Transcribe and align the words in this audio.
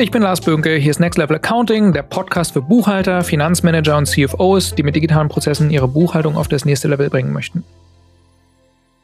Ich 0.00 0.12
bin 0.12 0.22
Lars 0.22 0.40
Bönke, 0.40 0.76
hier 0.76 0.92
ist 0.92 1.00
Next 1.00 1.18
Level 1.18 1.34
Accounting, 1.34 1.92
der 1.92 2.04
Podcast 2.04 2.52
für 2.52 2.62
Buchhalter, 2.62 3.24
Finanzmanager 3.24 3.96
und 3.98 4.06
CFOs, 4.06 4.76
die 4.76 4.84
mit 4.84 4.94
digitalen 4.94 5.28
Prozessen 5.28 5.70
ihre 5.70 5.88
Buchhaltung 5.88 6.36
auf 6.36 6.46
das 6.46 6.64
nächste 6.64 6.86
Level 6.86 7.10
bringen 7.10 7.32
möchten. 7.32 7.64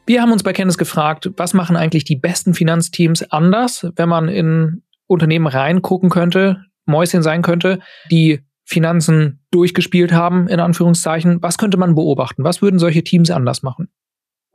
Wir 0.05 0.21
haben 0.21 0.31
uns 0.31 0.41
bei 0.41 0.53
Kenntnis 0.53 0.77
gefragt, 0.77 1.29
was 1.35 1.53
machen 1.53 1.75
eigentlich 1.75 2.05
die 2.05 2.15
besten 2.15 2.53
Finanzteams 2.53 3.29
anders, 3.29 3.85
wenn 3.97 4.07
man 4.07 4.29
in 4.29 4.83
Unternehmen 5.05 5.47
reingucken 5.47 6.09
könnte, 6.09 6.63
Mäuschen 6.85 7.23
sein 7.23 7.41
könnte, 7.41 7.79
die 8.09 8.39
Finanzen 8.63 9.41
durchgespielt 9.51 10.13
haben, 10.13 10.47
in 10.47 10.61
Anführungszeichen. 10.61 11.41
Was 11.41 11.57
könnte 11.57 11.75
man 11.75 11.95
beobachten? 11.95 12.45
Was 12.45 12.61
würden 12.61 12.79
solche 12.79 13.03
Teams 13.03 13.31
anders 13.31 13.63
machen? 13.63 13.89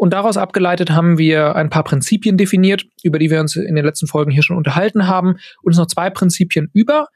Und 0.00 0.14
daraus 0.14 0.38
abgeleitet 0.38 0.92
haben 0.92 1.18
wir 1.18 1.56
ein 1.56 1.68
paar 1.68 1.84
Prinzipien 1.84 2.38
definiert, 2.38 2.86
über 3.02 3.18
die 3.18 3.30
wir 3.30 3.38
uns 3.38 3.54
in 3.54 3.74
den 3.74 3.84
letzten 3.84 4.06
Folgen 4.06 4.30
hier 4.30 4.42
schon 4.42 4.56
unterhalten 4.56 5.06
haben. 5.06 5.36
Und 5.62 5.72
es 5.72 5.76
noch 5.76 5.88
zwei 5.88 6.08
Prinzipien 6.08 6.70
über. 6.72 7.08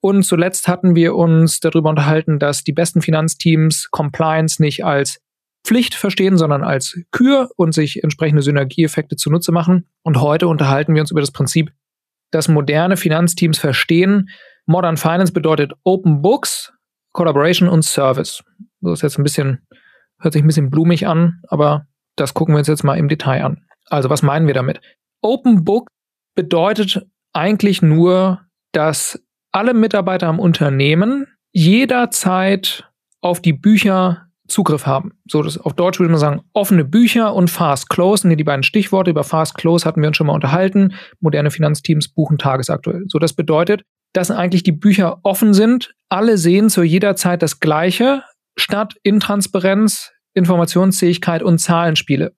Und 0.00 0.22
zuletzt 0.22 0.66
hatten 0.66 0.94
wir 0.94 1.16
uns 1.16 1.60
darüber 1.60 1.90
unterhalten, 1.90 2.38
dass 2.38 2.64
die 2.64 2.72
besten 2.72 3.02
Finanzteams 3.02 3.90
Compliance 3.90 4.62
nicht 4.62 4.86
als 4.86 5.20
Pflicht 5.66 5.94
verstehen, 5.94 6.38
sondern 6.38 6.64
als 6.64 6.98
Kür 7.12 7.50
und 7.56 7.74
sich 7.74 8.02
entsprechende 8.02 8.40
Synergieeffekte 8.40 9.16
zunutze 9.16 9.52
machen. 9.52 9.86
Und 10.02 10.22
heute 10.22 10.48
unterhalten 10.48 10.94
wir 10.94 11.02
uns 11.02 11.10
über 11.10 11.20
das 11.20 11.32
Prinzip, 11.32 11.70
dass 12.30 12.48
moderne 12.48 12.96
Finanzteams 12.96 13.58
verstehen, 13.58 14.30
Modern 14.64 14.96
Finance 14.96 15.34
bedeutet 15.34 15.74
Open 15.84 16.22
Books, 16.22 16.72
Collaboration 17.12 17.68
und 17.68 17.84
Service. 17.84 18.42
Das 18.80 18.94
ist 18.94 19.02
jetzt 19.02 19.18
ein 19.18 19.24
bisschen, 19.24 19.66
hört 20.20 20.32
sich 20.32 20.42
ein 20.42 20.46
bisschen 20.46 20.70
blumig 20.70 21.06
an, 21.06 21.42
aber 21.48 21.86
das 22.20 22.34
gucken 22.34 22.54
wir 22.54 22.58
uns 22.58 22.68
jetzt 22.68 22.84
mal 22.84 22.98
im 22.98 23.08
Detail 23.08 23.44
an. 23.44 23.62
Also 23.86 24.10
was 24.10 24.22
meinen 24.22 24.46
wir 24.46 24.54
damit? 24.54 24.80
Open 25.22 25.64
Book 25.64 25.88
bedeutet 26.34 27.06
eigentlich 27.32 27.82
nur, 27.82 28.40
dass 28.72 29.22
alle 29.52 29.74
Mitarbeiter 29.74 30.28
am 30.28 30.38
Unternehmen 30.38 31.26
jederzeit 31.52 32.88
auf 33.20 33.40
die 33.40 33.52
Bücher 33.52 34.26
Zugriff 34.50 34.86
haben. 34.86 35.12
So, 35.28 35.42
das 35.42 35.58
auf 35.58 35.74
Deutsch 35.74 35.98
würde 35.98 36.10
man 36.10 36.20
sagen, 36.20 36.42
offene 36.52 36.84
Bücher 36.84 37.34
und 37.34 37.50
Fast 37.50 37.88
Close 37.88 38.22
sind 38.22 38.36
die 38.36 38.44
beiden 38.44 38.62
Stichworte. 38.62 39.10
Über 39.10 39.24
Fast 39.24 39.54
Close 39.56 39.84
hatten 39.84 40.00
wir 40.00 40.08
uns 40.08 40.16
schon 40.16 40.26
mal 40.26 40.34
unterhalten. 40.34 40.94
Moderne 41.20 41.50
Finanzteams 41.50 42.08
buchen 42.08 42.38
tagesaktuell. 42.38 43.04
So, 43.06 43.18
das 43.18 43.32
bedeutet, 43.32 43.82
dass 44.12 44.30
eigentlich 44.30 44.62
die 44.62 44.72
Bücher 44.72 45.20
offen 45.22 45.54
sind. 45.54 45.94
Alle 46.08 46.36
sehen 46.36 46.68
zu 46.68 46.82
jeder 46.82 47.16
Zeit 47.16 47.42
das 47.42 47.60
Gleiche, 47.60 48.24
statt 48.56 48.94
Intransparenz, 49.02 50.12
Informationsfähigkeit 50.34 51.42
und 51.42 51.58
Zahlenspiele. 51.58 52.34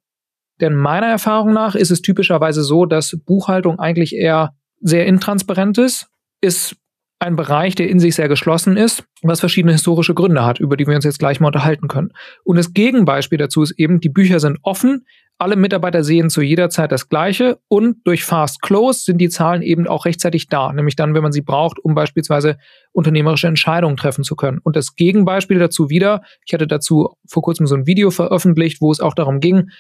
Denn 0.61 0.75
meiner 0.75 1.09
Erfahrung 1.09 1.53
nach 1.53 1.75
ist 1.75 1.91
es 1.91 2.03
typischerweise 2.03 2.63
so, 2.63 2.87
dass 2.87 3.19
Buchhaltung 3.25 3.79
eigentlich 3.79 4.15
eher 4.15 4.55
sehr 4.81 5.07
intransparent 5.07 5.79
ist, 5.79 6.09
ist 6.41 6.77
ein 7.23 7.37
Bereich, 7.37 7.75
der 7.75 7.89
in 7.89 8.01
sich 8.01 8.15
sehr 8.17 8.29
geschlossen 8.29 8.77
ist, 8.77 9.05
was 9.23 9.41
verschiedene 9.41 9.73
historische 9.73 10.15
Gründe 10.15 10.45
hat, 10.45 10.61
über 10.61 10.77
die 10.77 10.87
wir 10.87 10.95
uns 10.95 11.05
jetzt 11.05 11.19
gleich 11.19 11.41
mal 11.41 11.49
unterhalten 11.49 11.89
können. 11.89 12.11
Und 12.45 12.57
das 12.57 12.73
Gegenbeispiel 12.75 13.39
dazu 13.39 13.63
ist 13.63 13.73
eben, 13.79 14.01
die 14.01 14.09
Bücher 14.09 14.41
sind 14.41 14.59
offen, 14.63 15.07
alle 15.39 15.57
Mitarbeiter 15.57 16.05
sehen 16.05 16.31
zu 16.31 16.41
jeder 16.41 16.71
Zeit 16.71 16.93
das 16.93 17.09
Gleiche 17.09 17.59
und 17.67 17.97
durch 18.05 18.25
Fast 18.25 18.63
Close 18.63 19.03
sind 19.05 19.19
die 19.19 19.29
Zahlen 19.29 19.63
eben 19.63 19.89
auch 19.89 20.05
rechtzeitig 20.05 20.49
da, 20.49 20.73
nämlich 20.73 20.95
dann, 20.95 21.15
wenn 21.15 21.23
man 21.23 21.33
sie 21.33 21.41
braucht, 21.41 21.79
um 21.81 21.95
beispielsweise 21.95 22.59
unternehmerische 22.93 23.49
Entscheidungen 23.49 23.97
treffen 23.97 24.23
zu 24.23 24.37
können. 24.37 24.59
Und 24.63 24.77
das 24.77 24.95
Gegenbeispiel 24.95 25.59
dazu 25.59 25.91
wieder, 25.91 26.23
ich 26.47 26.55
hatte 26.55 26.67
dazu 26.69 27.17
vor 27.27 27.43
kurzem 27.43 27.67
so 27.67 27.75
ein 27.75 27.87
Video 27.87 28.11
veröffentlicht, 28.11 28.81
wo 28.81 28.93
es 28.93 29.01
auch 29.01 29.15
darum 29.15 29.41
ging, 29.41 29.71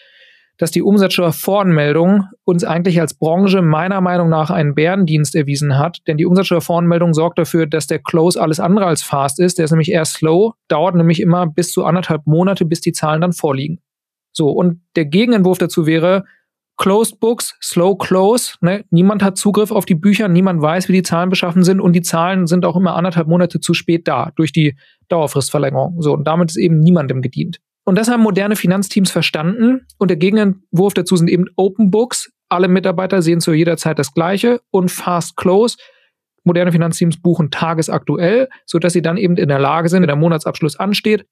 dass 0.58 0.70
die 0.70 0.82
Umsatzsteuervoranmeldung 0.82 2.24
uns 2.44 2.64
eigentlich 2.64 3.00
als 3.00 3.14
Branche 3.14 3.62
meiner 3.62 4.00
Meinung 4.00 4.28
nach 4.28 4.50
einen 4.50 4.74
Bärendienst 4.74 5.34
erwiesen 5.34 5.78
hat, 5.78 5.98
denn 6.06 6.16
die 6.16 6.26
Umsatzsteuervoranmeldung 6.26 7.14
sorgt 7.14 7.38
dafür, 7.38 7.66
dass 7.66 7.86
der 7.86 7.98
Close 7.98 8.40
alles 8.40 8.60
andere 8.60 8.86
als 8.86 9.02
fast 9.02 9.40
ist. 9.40 9.58
Der 9.58 9.64
ist 9.64 9.70
nämlich 9.70 9.90
eher 9.90 10.04
slow, 10.04 10.52
dauert 10.68 10.94
nämlich 10.94 11.20
immer 11.20 11.46
bis 11.46 11.72
zu 11.72 11.84
anderthalb 11.84 12.26
Monate, 12.26 12.64
bis 12.64 12.80
die 12.80 12.92
Zahlen 12.92 13.20
dann 13.20 13.32
vorliegen. 13.32 13.80
So, 14.32 14.50
und 14.50 14.80
der 14.96 15.06
Gegenentwurf 15.06 15.58
dazu 15.58 15.86
wäre, 15.86 16.24
Closed 16.78 17.20
Books, 17.20 17.56
Slow 17.62 17.96
Close. 17.96 18.54
Ne? 18.60 18.84
Niemand 18.90 19.22
hat 19.22 19.36
Zugriff 19.36 19.70
auf 19.70 19.84
die 19.84 19.94
Bücher, 19.94 20.28
niemand 20.28 20.62
weiß, 20.62 20.88
wie 20.88 20.94
die 20.94 21.02
Zahlen 21.02 21.30
beschaffen 21.30 21.64
sind 21.64 21.80
und 21.80 21.92
die 21.92 22.02
Zahlen 22.02 22.46
sind 22.46 22.64
auch 22.64 22.76
immer 22.76 22.96
anderthalb 22.96 23.28
Monate 23.28 23.60
zu 23.60 23.74
spät 23.74 24.08
da 24.08 24.32
durch 24.36 24.52
die 24.52 24.76
Dauerfristverlängerung. 25.08 26.00
So, 26.00 26.12
und 26.12 26.24
damit 26.24 26.50
ist 26.50 26.56
eben 26.56 26.80
niemandem 26.80 27.22
gedient. 27.22 27.60
Und 27.84 27.96
das 27.98 28.08
haben 28.08 28.22
moderne 28.22 28.56
Finanzteams 28.56 29.10
verstanden 29.10 29.86
und 29.98 30.08
der 30.08 30.16
Gegenentwurf 30.16 30.94
dazu 30.94 31.16
sind 31.16 31.28
eben 31.28 31.46
Open 31.56 31.90
Books. 31.90 32.30
Alle 32.48 32.68
Mitarbeiter 32.68 33.22
sehen 33.22 33.40
zu 33.40 33.52
jeder 33.52 33.76
Zeit 33.76 33.98
das 33.98 34.14
Gleiche 34.14 34.60
und 34.70 34.90
Fast 34.90 35.36
Close. 35.36 35.76
Moderne 36.44 36.72
Finanzteams 36.72 37.20
buchen 37.20 37.50
tagesaktuell, 37.50 38.48
sodass 38.66 38.92
sie 38.92 39.02
dann 39.02 39.16
eben 39.16 39.36
in 39.36 39.48
der 39.48 39.58
Lage 39.58 39.88
sind, 39.88 40.02
wenn 40.02 40.08
der 40.08 40.16
Monatsabschluss 40.16 40.78
ansteht, 40.78 41.24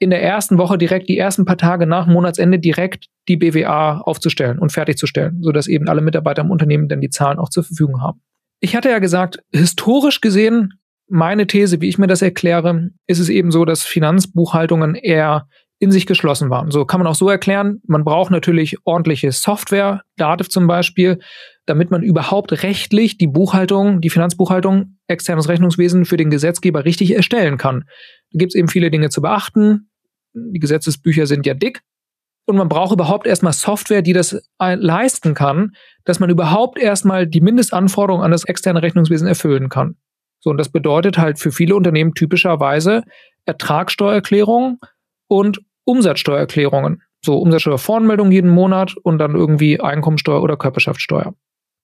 in 0.00 0.10
der 0.10 0.22
ersten 0.22 0.58
Woche 0.58 0.78
direkt, 0.78 1.08
die 1.08 1.18
ersten 1.18 1.44
paar 1.44 1.56
Tage 1.56 1.86
nach 1.86 2.06
Monatsende 2.06 2.58
direkt 2.58 3.06
die 3.28 3.36
BWA 3.36 3.98
aufzustellen 3.98 4.58
und 4.58 4.70
fertigzustellen, 4.70 5.42
sodass 5.42 5.66
eben 5.66 5.88
alle 5.88 6.00
Mitarbeiter 6.00 6.42
im 6.42 6.50
Unternehmen 6.50 6.88
dann 6.88 7.00
die 7.00 7.10
Zahlen 7.10 7.38
auch 7.38 7.48
zur 7.48 7.64
Verfügung 7.64 8.00
haben. 8.00 8.20
Ich 8.60 8.76
hatte 8.76 8.90
ja 8.90 8.98
gesagt, 9.00 9.38
historisch 9.52 10.20
gesehen, 10.20 10.74
meine 11.08 11.46
These, 11.46 11.80
wie 11.80 11.88
ich 11.88 11.98
mir 11.98 12.06
das 12.06 12.22
erkläre, 12.22 12.90
ist 13.06 13.18
es 13.18 13.28
eben 13.28 13.50
so, 13.50 13.64
dass 13.64 13.82
Finanzbuchhaltungen 13.82 14.94
eher 14.94 15.48
in 15.80 15.90
sich 15.92 16.06
geschlossen 16.06 16.50
waren. 16.50 16.70
So 16.70 16.84
kann 16.84 17.00
man 17.00 17.06
auch 17.06 17.14
so 17.14 17.28
erklären, 17.28 17.80
man 17.86 18.04
braucht 18.04 18.30
natürlich 18.30 18.76
ordentliche 18.84 19.30
Software, 19.30 20.02
Dativ 20.16 20.48
zum 20.48 20.66
Beispiel, 20.66 21.20
damit 21.66 21.90
man 21.90 22.02
überhaupt 22.02 22.62
rechtlich 22.62 23.16
die 23.16 23.28
Buchhaltung, 23.28 24.00
die 24.00 24.10
Finanzbuchhaltung, 24.10 24.98
externes 25.06 25.48
Rechnungswesen 25.48 26.04
für 26.04 26.16
den 26.16 26.30
Gesetzgeber 26.30 26.84
richtig 26.84 27.14
erstellen 27.14 27.58
kann. 27.58 27.84
Da 28.32 28.38
gibt 28.38 28.52
es 28.52 28.56
eben 28.56 28.68
viele 28.68 28.90
Dinge 28.90 29.10
zu 29.10 29.22
beachten. 29.22 29.90
Die 30.34 30.58
Gesetzesbücher 30.58 31.26
sind 31.26 31.46
ja 31.46 31.54
dick. 31.54 31.82
Und 32.46 32.56
man 32.56 32.68
braucht 32.68 32.92
überhaupt 32.92 33.26
erstmal 33.26 33.52
Software, 33.52 34.00
die 34.00 34.14
das 34.14 34.42
leisten 34.58 35.34
kann, 35.34 35.76
dass 36.04 36.18
man 36.18 36.30
überhaupt 36.30 36.78
erstmal 36.78 37.26
die 37.26 37.42
Mindestanforderungen 37.42 38.24
an 38.24 38.30
das 38.30 38.44
externe 38.44 38.82
Rechnungswesen 38.82 39.28
erfüllen 39.28 39.68
kann. 39.68 39.96
So, 40.40 40.50
und 40.50 40.56
das 40.56 40.70
bedeutet 40.70 41.18
halt 41.18 41.38
für 41.38 41.52
viele 41.52 41.76
Unternehmen 41.76 42.14
typischerweise 42.14 43.02
Ertragssteuererklärung 43.44 44.78
und 45.26 45.60
Umsatzsteuererklärungen. 45.88 47.02
So 47.24 47.38
Umsatzsteuervoranmeldung 47.38 48.30
jeden 48.30 48.50
Monat 48.50 48.94
und 49.02 49.18
dann 49.18 49.34
irgendwie 49.34 49.80
Einkommensteuer 49.80 50.42
oder 50.42 50.56
Körperschaftssteuer. 50.56 51.34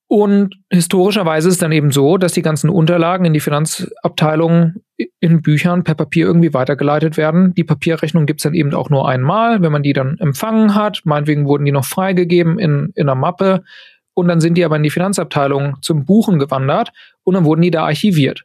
Und 0.07 0.55
historischerweise 0.71 1.49
ist 1.49 1.55
es 1.55 1.61
dann 1.61 1.73
eben 1.73 1.91
so, 1.91 2.19
dass 2.19 2.33
die 2.33 2.43
ganzen 2.43 2.69
Unterlagen 2.69 3.25
in 3.25 3.33
die 3.33 3.41
Finanzabteilung 3.41 4.75
in 5.19 5.41
Büchern 5.41 5.83
per 5.83 5.95
Papier 5.95 6.27
irgendwie 6.27 6.53
weitergeleitet 6.53 7.17
werden. 7.17 7.55
Die 7.55 7.65
Papierrechnung 7.65 8.27
gibt 8.27 8.41
es 8.41 8.45
dann 8.45 8.55
eben 8.55 8.75
auch 8.75 8.91
nur 8.91 9.09
einmal, 9.09 9.63
wenn 9.63 9.73
man 9.73 9.83
die 9.83 9.95
dann 9.95 10.19
empfangen 10.19 10.75
hat. 10.75 11.01
Meinetwegen 11.05 11.47
wurden 11.47 11.65
die 11.65 11.73
noch 11.73 11.87
freigegeben 11.87 12.59
in, 12.59 12.93
in 12.95 13.09
einer 13.09 13.19
Mappe. 13.19 13.65
Und 14.13 14.29
dann 14.29 14.41
sind 14.41 14.57
die 14.59 14.65
aber 14.65 14.77
in 14.77 14.83
die 14.83 14.91
Finanzabteilung 14.91 15.79
zum 15.81 16.05
Buchen 16.05 16.39
gewandert 16.39 16.93
und 17.25 17.35
dann 17.35 17.47
wurden 17.47 17.63
die 17.63 17.71
da 17.71 17.85
archiviert. 17.85 18.45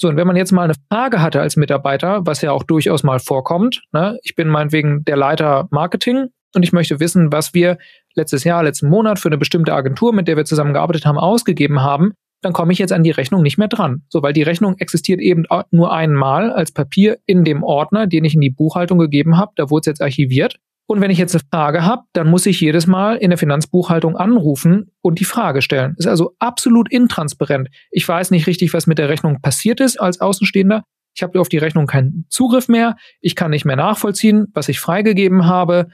So, 0.00 0.08
und 0.08 0.16
wenn 0.16 0.28
man 0.28 0.36
jetzt 0.36 0.52
mal 0.52 0.62
eine 0.62 0.74
Frage 0.88 1.20
hatte 1.20 1.40
als 1.40 1.56
Mitarbeiter, 1.56 2.24
was 2.24 2.40
ja 2.40 2.52
auch 2.52 2.62
durchaus 2.62 3.02
mal 3.02 3.18
vorkommt, 3.18 3.82
ne, 3.92 4.16
ich 4.22 4.36
bin 4.36 4.48
meinetwegen 4.48 5.04
der 5.04 5.16
Leiter 5.16 5.66
Marketing 5.72 6.28
und 6.54 6.62
ich 6.62 6.72
möchte 6.72 7.00
wissen, 7.00 7.32
was 7.32 7.52
wir 7.52 7.78
letztes 8.14 8.44
Jahr, 8.44 8.62
letzten 8.62 8.88
Monat 8.88 9.18
für 9.18 9.28
eine 9.28 9.38
bestimmte 9.38 9.74
Agentur, 9.74 10.12
mit 10.12 10.28
der 10.28 10.36
wir 10.36 10.44
zusammengearbeitet 10.44 11.04
haben, 11.04 11.18
ausgegeben 11.18 11.82
haben, 11.82 12.12
dann 12.42 12.52
komme 12.52 12.72
ich 12.72 12.78
jetzt 12.78 12.92
an 12.92 13.02
die 13.02 13.10
Rechnung 13.10 13.42
nicht 13.42 13.58
mehr 13.58 13.66
dran. 13.66 14.02
So, 14.08 14.22
weil 14.22 14.32
die 14.32 14.42
Rechnung 14.42 14.76
existiert 14.78 15.20
eben 15.20 15.44
nur 15.72 15.92
einmal 15.92 16.52
als 16.52 16.70
Papier 16.70 17.18
in 17.26 17.42
dem 17.42 17.64
Ordner, 17.64 18.06
den 18.06 18.24
ich 18.24 18.34
in 18.34 18.40
die 18.40 18.50
Buchhaltung 18.50 18.98
gegeben 18.98 19.36
habe. 19.36 19.52
Da 19.56 19.70
wurde 19.70 19.80
es 19.80 19.86
jetzt 19.86 20.02
archiviert. 20.02 20.60
Und 20.88 21.00
wenn 21.00 21.10
ich 21.10 21.18
jetzt 21.18 21.34
eine 21.34 21.44
Frage 21.52 21.84
habe, 21.84 22.02
dann 22.14 22.30
muss 22.30 22.46
ich 22.46 22.60
jedes 22.60 22.86
Mal 22.86 23.16
in 23.16 23.30
der 23.30 23.38
Finanzbuchhaltung 23.38 24.16
anrufen 24.16 24.90
und 25.02 25.20
die 25.20 25.24
Frage 25.24 25.60
stellen. 25.60 25.94
Ist 25.98 26.06
also 26.06 26.34
absolut 26.38 26.90
intransparent. 26.90 27.68
Ich 27.90 28.08
weiß 28.08 28.30
nicht 28.30 28.46
richtig, 28.46 28.72
was 28.72 28.86
mit 28.86 28.98
der 28.98 29.08
Rechnung 29.08 29.40
passiert 29.42 29.80
ist 29.80 30.00
als 30.00 30.20
Außenstehender. 30.20 30.84
Ich 31.14 31.22
habe 31.22 31.40
auf 31.40 31.48
die 31.48 31.58
Rechnung 31.58 31.86
keinen 31.86 32.26
Zugriff 32.30 32.68
mehr. 32.68 32.96
Ich 33.20 33.36
kann 33.36 33.50
nicht 33.50 33.64
mehr 33.64 33.76
nachvollziehen, 33.76 34.46
was 34.54 34.68
ich 34.68 34.80
freigegeben 34.80 35.46
habe 35.46 35.88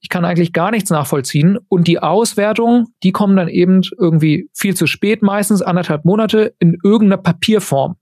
ich 0.00 0.08
kann 0.08 0.24
eigentlich 0.24 0.52
gar 0.52 0.70
nichts 0.70 0.90
nachvollziehen. 0.90 1.58
Und 1.68 1.86
die 1.86 1.98
Auswertungen, 1.98 2.86
die 3.02 3.12
kommen 3.12 3.36
dann 3.36 3.48
eben 3.48 3.82
irgendwie 3.98 4.48
viel 4.54 4.74
zu 4.74 4.86
spät, 4.86 5.22
meistens 5.22 5.62
anderthalb 5.62 6.04
Monate 6.04 6.54
in 6.58 6.78
irgendeiner 6.82 7.22
Papierform. 7.22 7.96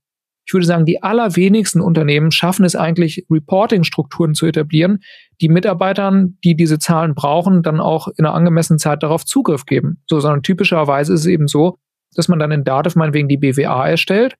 Ich 0.46 0.54
würde 0.54 0.66
sagen, 0.66 0.86
die 0.86 1.02
allerwenigsten 1.02 1.82
Unternehmen 1.82 2.30
schaffen 2.32 2.64
es 2.64 2.74
eigentlich, 2.74 3.26
Reporting-Strukturen 3.28 4.34
zu 4.34 4.46
etablieren, 4.46 5.00
die 5.40 5.48
Mitarbeitern, 5.48 6.38
die 6.44 6.56
diese 6.56 6.78
Zahlen 6.78 7.14
brauchen, 7.14 7.62
dann 7.62 7.80
auch 7.80 8.08
in 8.08 8.24
einer 8.24 8.34
angemessenen 8.34 8.78
Zeit 8.78 9.02
darauf 9.02 9.24
Zugriff 9.24 9.66
geben. 9.66 10.02
So, 10.06 10.20
sondern 10.20 10.42
typischerweise 10.42 11.14
ist 11.14 11.20
es 11.20 11.26
eben 11.26 11.48
so, 11.48 11.78
dass 12.14 12.28
man 12.28 12.38
dann 12.38 12.50
in 12.50 12.64
Dativ 12.64 12.96
meinetwegen 12.96 13.28
die 13.28 13.36
BWA 13.36 13.88
erstellt 13.88 14.34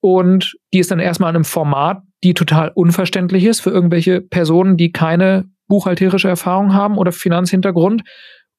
und 0.00 0.56
die 0.72 0.78
ist 0.78 0.90
dann 0.90 1.00
erstmal 1.00 1.30
in 1.30 1.36
einem 1.36 1.44
Format, 1.44 2.02
die 2.22 2.34
total 2.34 2.70
unverständlich 2.74 3.44
ist 3.44 3.60
für 3.60 3.70
irgendwelche 3.70 4.20
Personen, 4.20 4.76
die 4.76 4.92
keine 4.92 5.44
buchhalterische 5.68 6.28
Erfahrung 6.28 6.74
haben 6.74 6.98
oder 6.98 7.12
Finanzhintergrund 7.12 8.02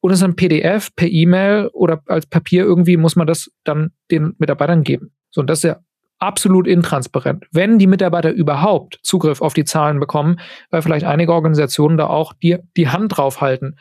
und 0.01 0.11
es 0.11 0.19
ist 0.19 0.23
ein 0.23 0.35
PDF 0.35 0.95
per 0.95 1.07
E-Mail 1.07 1.67
oder 1.73 2.01
als 2.07 2.25
Papier 2.25 2.63
irgendwie 2.63 2.97
muss 2.97 3.15
man 3.15 3.27
das 3.27 3.51
dann 3.63 3.91
den 4.09 4.33
Mitarbeitern 4.39 4.83
geben. 4.83 5.13
So, 5.29 5.41
und 5.41 5.49
das 5.49 5.59
ist 5.59 5.63
ja 5.63 5.79
absolut 6.21 6.67
intransparent. 6.67 7.45
Wenn 7.51 7.79
die 7.79 7.87
Mitarbeiter 7.87 8.31
überhaupt 8.31 8.99
Zugriff 9.03 9.41
auf 9.41 9.53
die 9.53 9.65
Zahlen 9.65 9.99
bekommen, 9.99 10.39
weil 10.69 10.81
vielleicht 10.81 11.05
einige 11.05 11.33
Organisationen 11.33 11.97
da 11.97 12.07
auch 12.07 12.33
die, 12.33 12.57
die 12.77 12.89
Hand 12.89 13.17
drauf 13.17 13.41
halten. 13.41 13.75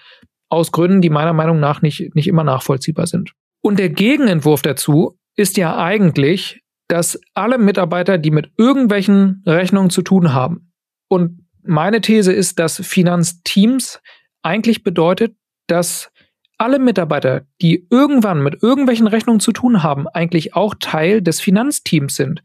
Aus 0.48 0.72
Gründen, 0.72 1.00
die 1.00 1.10
meiner 1.10 1.32
Meinung 1.32 1.60
nach 1.60 1.82
nicht, 1.82 2.14
nicht 2.14 2.26
immer 2.26 2.42
nachvollziehbar 2.42 3.06
sind. 3.06 3.32
Und 3.62 3.78
der 3.78 3.90
Gegenentwurf 3.90 4.62
dazu 4.62 5.18
ist 5.36 5.56
ja 5.56 5.76
eigentlich, 5.76 6.60
dass 6.88 7.20
alle 7.34 7.58
Mitarbeiter, 7.58 8.18
die 8.18 8.32
mit 8.32 8.50
irgendwelchen 8.56 9.44
Rechnungen 9.46 9.90
zu 9.90 10.02
tun 10.02 10.32
haben, 10.32 10.70
und 11.08 11.46
meine 11.62 12.00
These 12.00 12.32
ist, 12.32 12.58
dass 12.58 12.80
Finanzteams 12.84 14.00
eigentlich 14.42 14.84
bedeutet, 14.84 15.34
dass 15.66 16.10
alle 16.60 16.78
Mitarbeiter, 16.78 17.46
die 17.62 17.86
irgendwann 17.90 18.42
mit 18.42 18.62
irgendwelchen 18.62 19.06
Rechnungen 19.06 19.40
zu 19.40 19.52
tun 19.52 19.82
haben, 19.82 20.06
eigentlich 20.08 20.54
auch 20.54 20.74
Teil 20.78 21.22
des 21.22 21.40
Finanzteams 21.40 22.14
sind. 22.14 22.42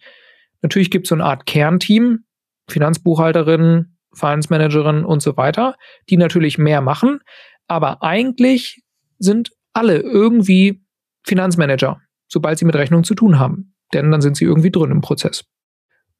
Natürlich 0.61 0.89
gibt 0.89 1.05
es 1.05 1.09
so 1.09 1.15
eine 1.15 1.25
Art 1.25 1.45
Kernteam, 1.45 2.23
Finanzbuchhalterinnen, 2.69 3.97
Finance 4.13 5.05
und 5.05 5.21
so 5.21 5.35
weiter, 5.35 5.75
die 6.09 6.15
natürlich 6.15 6.57
mehr 6.57 6.79
machen, 6.79 7.19
aber 7.67 8.03
eigentlich 8.03 8.83
sind 9.19 9.51
alle 9.73 9.97
irgendwie 9.97 10.81
Finanzmanager, 11.23 11.99
sobald 12.29 12.57
sie 12.57 12.65
mit 12.65 12.75
Rechnungen 12.75 13.03
zu 13.03 13.15
tun 13.15 13.37
haben. 13.37 13.75
Denn 13.93 14.11
dann 14.11 14.21
sind 14.21 14.37
sie 14.37 14.45
irgendwie 14.45 14.71
drin 14.71 14.91
im 14.91 15.01
Prozess. 15.01 15.43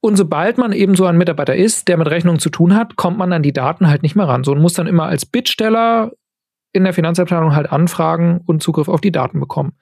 Und 0.01 0.17
sobald 0.17 0.57
man 0.57 0.73
eben 0.73 0.95
so 0.95 1.05
ein 1.05 1.17
Mitarbeiter 1.17 1.55
ist, 1.55 1.87
der 1.87 1.97
mit 1.97 2.09
Rechnungen 2.09 2.39
zu 2.39 2.49
tun 2.49 2.75
hat, 2.75 2.97
kommt 2.97 3.17
man 3.17 3.31
an 3.31 3.41
die 3.41 3.53
Daten 3.53 3.87
halt 3.87 4.03
nicht 4.03 4.15
mehr 4.15 4.27
ran. 4.27 4.43
So 4.43 4.51
und 4.51 4.61
muss 4.61 4.73
dann 4.73 4.85
immer 4.85 5.05
als 5.05 5.25
Bittsteller 5.25 6.11
in 6.75 6.83
der 6.83 6.93
Finanzabteilung 6.93 7.55
halt 7.55 7.71
anfragen 7.71 8.41
und 8.45 8.61
Zugriff 8.61 8.89
auf 8.89 9.01
die 9.01 9.11
Daten 9.11 9.39
bekommen. 9.39 9.73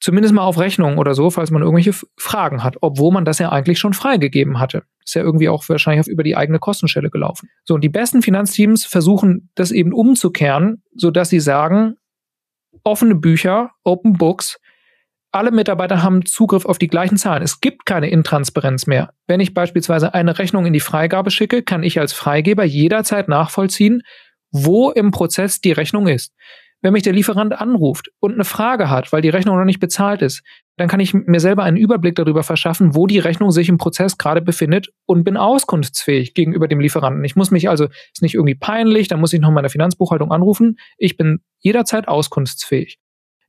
Zumindest 0.00 0.32
mal 0.32 0.44
auf 0.44 0.60
Rechnungen 0.60 0.98
oder 0.98 1.14
so, 1.14 1.28
falls 1.28 1.50
man 1.50 1.62
irgendwelche 1.62 1.92
Fragen 2.16 2.62
hat, 2.62 2.76
obwohl 2.80 3.12
man 3.12 3.24
das 3.24 3.40
ja 3.40 3.50
eigentlich 3.50 3.80
schon 3.80 3.94
freigegeben 3.94 4.60
hatte. 4.60 4.84
Ist 5.04 5.14
ja 5.14 5.22
irgendwie 5.22 5.48
auch 5.48 5.68
wahrscheinlich 5.68 6.00
auf 6.00 6.06
über 6.06 6.22
die 6.22 6.36
eigene 6.36 6.60
Kostenstelle 6.60 7.10
gelaufen. 7.10 7.48
So, 7.64 7.74
und 7.74 7.82
die 7.82 7.88
besten 7.88 8.22
Finanzteams 8.22 8.84
versuchen 8.84 9.50
das 9.56 9.72
eben 9.72 9.92
umzukehren, 9.92 10.84
sodass 10.94 11.30
sie 11.30 11.40
sagen, 11.40 11.96
offene 12.84 13.16
Bücher, 13.16 13.70
Open 13.82 14.12
Books, 14.12 14.58
alle 15.30 15.50
Mitarbeiter 15.50 16.02
haben 16.02 16.24
Zugriff 16.24 16.64
auf 16.64 16.78
die 16.78 16.86
gleichen 16.86 17.18
Zahlen. 17.18 17.42
Es 17.42 17.60
gibt 17.60 17.84
keine 17.84 18.08
Intransparenz 18.08 18.86
mehr. 18.86 19.12
Wenn 19.26 19.40
ich 19.40 19.52
beispielsweise 19.52 20.14
eine 20.14 20.38
Rechnung 20.38 20.64
in 20.64 20.72
die 20.72 20.80
Freigabe 20.80 21.30
schicke, 21.30 21.62
kann 21.62 21.82
ich 21.82 22.00
als 22.00 22.12
Freigeber 22.12 22.64
jederzeit 22.64 23.28
nachvollziehen, 23.28 24.02
wo 24.50 24.90
im 24.90 25.10
Prozess 25.10 25.60
die 25.60 25.72
Rechnung 25.72 26.08
ist. 26.08 26.32
Wenn 26.80 26.92
mich 26.92 27.02
der 27.02 27.12
Lieferant 27.12 27.52
anruft 27.52 28.10
und 28.20 28.34
eine 28.34 28.44
Frage 28.44 28.88
hat, 28.88 29.12
weil 29.12 29.20
die 29.20 29.30
Rechnung 29.30 29.58
noch 29.58 29.64
nicht 29.64 29.80
bezahlt 29.80 30.22
ist, 30.22 30.42
dann 30.76 30.86
kann 30.86 31.00
ich 31.00 31.12
mir 31.12 31.40
selber 31.40 31.64
einen 31.64 31.76
Überblick 31.76 32.14
darüber 32.14 32.44
verschaffen, 32.44 32.94
wo 32.94 33.08
die 33.08 33.18
Rechnung 33.18 33.50
sich 33.50 33.68
im 33.68 33.78
Prozess 33.78 34.16
gerade 34.16 34.40
befindet 34.40 34.88
und 35.04 35.24
bin 35.24 35.36
auskunftsfähig 35.36 36.34
gegenüber 36.34 36.68
dem 36.68 36.78
Lieferanten. 36.78 37.24
Ich 37.24 37.34
muss 37.34 37.50
mich 37.50 37.68
also, 37.68 37.86
ist 37.86 38.22
nicht 38.22 38.34
irgendwie 38.34 38.54
peinlich, 38.54 39.08
da 39.08 39.16
muss 39.16 39.32
ich 39.32 39.40
noch 39.40 39.50
meine 39.50 39.70
Finanzbuchhaltung 39.70 40.30
anrufen. 40.30 40.78
Ich 40.96 41.16
bin 41.16 41.40
jederzeit 41.58 42.06
auskunftsfähig. 42.06 42.98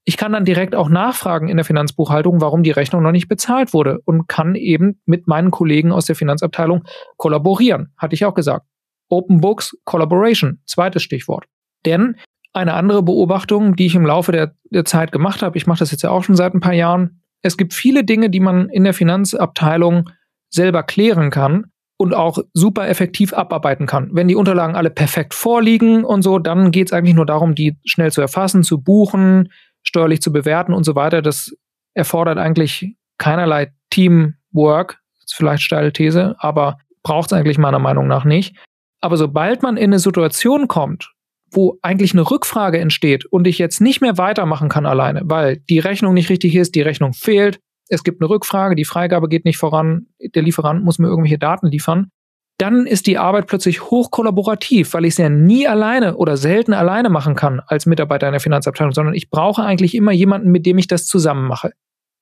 Ich 0.06 0.18
kann 0.18 0.32
dann 0.32 0.44
direkt 0.44 0.74
auch 0.74 0.90
nachfragen 0.90 1.50
in 1.50 1.58
der 1.58 1.66
Finanzbuchhaltung, 1.66 2.42
warum 2.42 2.64
die 2.64 2.72
Rechnung 2.72 3.04
noch 3.04 3.12
nicht 3.12 3.28
bezahlt 3.28 3.74
wurde 3.74 4.00
und 4.06 4.28
kann 4.28 4.56
eben 4.56 5.00
mit 5.06 5.28
meinen 5.28 5.52
Kollegen 5.52 5.92
aus 5.92 6.06
der 6.06 6.16
Finanzabteilung 6.16 6.84
kollaborieren. 7.18 7.94
Hatte 7.96 8.16
ich 8.16 8.26
auch 8.26 8.34
gesagt. 8.34 8.66
Open 9.10 9.42
Books 9.42 9.78
Collaboration, 9.86 10.62
zweites 10.66 11.04
Stichwort. 11.04 11.46
Denn 11.86 12.16
eine 12.54 12.74
andere 12.74 13.04
Beobachtung, 13.04 13.76
die 13.76 13.86
ich 13.86 13.96
im 13.96 14.06
Laufe 14.06 14.32
der, 14.32 14.56
der 14.72 14.86
Zeit 14.86 15.12
gemacht 15.12 15.42
habe, 15.42 15.58
ich 15.58 15.68
mache 15.68 15.80
das 15.80 15.92
jetzt 15.92 16.04
ja 16.04 16.10
auch 16.10 16.24
schon 16.24 16.36
seit 16.36 16.54
ein 16.54 16.62
paar 16.62 16.74
Jahren, 16.74 17.22
es 17.42 17.58
gibt 17.58 17.74
viele 17.74 18.04
Dinge, 18.04 18.30
die 18.30 18.40
man 18.40 18.70
in 18.70 18.84
der 18.84 18.94
Finanzabteilung 18.94 20.10
selber 20.50 20.84
klären 20.84 21.30
kann 21.30 21.72
und 21.98 22.14
auch 22.14 22.40
super 22.54 22.88
effektiv 22.88 23.34
abarbeiten 23.34 23.86
kann. 23.86 24.10
Wenn 24.14 24.28
die 24.28 24.36
Unterlagen 24.36 24.76
alle 24.76 24.90
perfekt 24.90 25.34
vorliegen 25.34 26.04
und 26.04 26.22
so, 26.22 26.40
dann 26.40 26.72
geht 26.72 26.88
es 26.88 26.94
eigentlich 26.94 27.16
nur 27.16 27.26
darum, 27.26 27.56
die 27.56 27.78
schnell 27.86 28.12
zu 28.12 28.22
erfassen, 28.22 28.64
zu 28.64 28.82
buchen, 28.82 29.52
steuerlich 29.84 30.22
zu 30.22 30.32
bewerten 30.32 30.74
und 30.74 30.84
so 30.84 30.96
weiter. 30.96 31.22
Das 31.22 31.54
erfordert 31.94 32.38
eigentlich 32.38 32.96
keinerlei 33.18 33.74
Teamwork. 33.90 35.00
Ist 35.24 35.36
vielleicht 35.36 35.64
steile 35.64 35.94
These, 35.94 36.36
aber 36.40 36.78
braucht 37.04 37.32
es 37.32 37.38
eigentlich 37.38 37.58
meiner 37.58 37.80
Meinung 37.80 38.08
nach 38.08 38.26
nicht. 38.26 38.56
Aber 39.02 39.18
sobald 39.18 39.64
man 39.64 39.78
in 39.78 39.86
eine 39.86 40.00
Situation 40.00 40.68
kommt, 40.68 41.12
wo 41.52 41.78
eigentlich 41.82 42.14
eine 42.14 42.30
Rückfrage 42.30 42.80
entsteht 42.80 43.26
und 43.26 43.48
ich 43.48 43.58
jetzt 43.58 43.82
nicht 43.82 44.02
mehr 44.02 44.18
weitermachen 44.18 44.70
kann 44.70 44.86
alleine, 44.86 45.22
weil 45.26 45.58
die 45.58 45.80
Rechnung 45.80 46.14
nicht 46.14 46.30
richtig 46.30 46.56
ist, 46.56 46.76
die 46.76 46.82
Rechnung 46.82 47.14
fehlt, 47.14 47.60
es 47.88 48.04
gibt 48.04 48.22
eine 48.22 48.30
Rückfrage, 48.30 48.76
die 48.76 48.86
Freigabe 48.86 49.28
geht 49.30 49.46
nicht 49.46 49.58
voran, 49.58 50.08
der 50.20 50.44
Lieferant 50.44 50.84
muss 50.84 51.00
mir 51.00 51.08
irgendwelche 51.08 51.40
Daten 51.40 51.68
liefern, 51.68 52.12
dann 52.60 52.86
ist 52.86 53.08
die 53.08 53.18
Arbeit 53.18 53.48
plötzlich 53.48 53.90
hochkollaborativ, 53.90 54.94
weil 54.94 55.06
ich 55.06 55.14
es 55.14 55.18
ja 55.18 55.30
nie 55.30 55.68
alleine 55.68 56.18
oder 56.18 56.38
selten 56.38 56.74
alleine 56.74 57.10
machen 57.10 57.36
kann 57.36 57.62
als 57.66 57.86
Mitarbeiter 57.86 58.28
in 58.28 58.34
der 58.34 58.42
Finanzabteilung, 58.42 58.92
sondern 58.92 59.16
ich 59.16 59.30
brauche 59.30 59.64
eigentlich 59.64 59.96
immer 59.96 60.12
jemanden, 60.12 60.52
mit 60.52 60.66
dem 60.66 60.78
ich 60.78 60.88
das 60.88 61.06
zusammen 61.06 61.48
mache. 61.48 61.72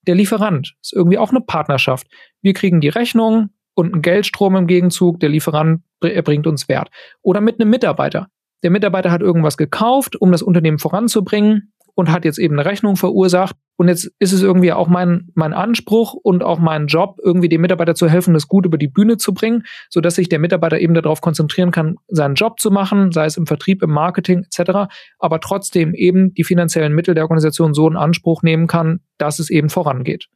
Der 0.06 0.14
Lieferant 0.14 0.74
ist 0.80 0.92
irgendwie 0.92 1.18
auch 1.18 1.30
eine 1.30 1.40
Partnerschaft. 1.40 2.06
Wir 2.40 2.54
kriegen 2.54 2.80
die 2.80 2.88
Rechnung 2.88 3.50
und 3.78 3.92
einen 3.92 4.02
Geldstrom 4.02 4.56
im 4.56 4.66
Gegenzug, 4.66 5.20
der 5.20 5.28
Lieferant 5.28 5.82
erbringt 6.02 6.48
uns 6.48 6.68
Wert. 6.68 6.90
Oder 7.22 7.40
mit 7.40 7.60
einem 7.60 7.70
Mitarbeiter. 7.70 8.26
Der 8.64 8.72
Mitarbeiter 8.72 9.12
hat 9.12 9.20
irgendwas 9.20 9.56
gekauft, 9.56 10.20
um 10.20 10.32
das 10.32 10.42
Unternehmen 10.42 10.80
voranzubringen 10.80 11.72
und 11.94 12.10
hat 12.10 12.24
jetzt 12.24 12.40
eben 12.40 12.58
eine 12.58 12.68
Rechnung 12.68 12.96
verursacht. 12.96 13.54
Und 13.76 13.86
jetzt 13.86 14.10
ist 14.18 14.32
es 14.32 14.42
irgendwie 14.42 14.72
auch 14.72 14.88
mein, 14.88 15.28
mein 15.34 15.52
Anspruch 15.52 16.14
und 16.14 16.42
auch 16.42 16.58
mein 16.58 16.88
Job, 16.88 17.18
irgendwie 17.22 17.48
dem 17.48 17.60
Mitarbeiter 17.60 17.94
zu 17.94 18.08
helfen, 18.08 18.34
das 18.34 18.48
gut 18.48 18.66
über 18.66 18.78
die 18.78 18.88
Bühne 18.88 19.16
zu 19.16 19.32
bringen, 19.32 19.62
sodass 19.90 20.16
sich 20.16 20.28
der 20.28 20.40
Mitarbeiter 20.40 20.80
eben 20.80 20.94
darauf 20.94 21.20
konzentrieren 21.20 21.70
kann, 21.70 21.98
seinen 22.08 22.34
Job 22.34 22.58
zu 22.58 22.72
machen, 22.72 23.12
sei 23.12 23.26
es 23.26 23.36
im 23.36 23.46
Vertrieb, 23.46 23.84
im 23.84 23.90
Marketing 23.90 24.44
etc., 24.44 24.92
aber 25.20 25.38
trotzdem 25.38 25.94
eben 25.94 26.34
die 26.34 26.42
finanziellen 26.42 26.94
Mittel 26.94 27.14
der 27.14 27.22
Organisation 27.22 27.74
so 27.74 27.88
in 27.88 27.96
Anspruch 27.96 28.42
nehmen 28.42 28.66
kann, 28.66 29.00
dass 29.18 29.38
es 29.38 29.50
eben 29.50 29.68
vorangeht. 29.68 30.28